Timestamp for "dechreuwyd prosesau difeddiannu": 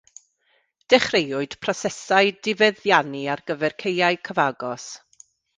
0.93-3.23